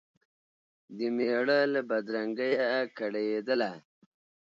د 0.97 0.99
مېړه 1.15 1.59
له 1.73 1.81
بدرنګیه 1.89 2.69
کړېدله 2.97 3.71